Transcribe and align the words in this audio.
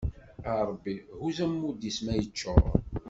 A 0.49 0.51
Ṛebbi, 0.67 0.95
huzz 1.19 1.37
ammud-is 1.45 1.97
ma 2.05 2.13
iččuṛ! 2.21 2.61